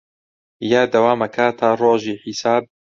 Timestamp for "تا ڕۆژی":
1.59-2.21